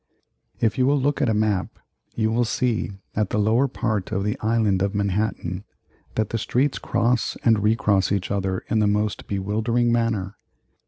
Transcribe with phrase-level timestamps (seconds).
[0.59, 1.77] If you will look at a map,
[2.15, 5.63] you will see at the lower part of the Island of Manhattan
[6.15, 10.37] that the streets cross and recross each other in the most bewildering manner.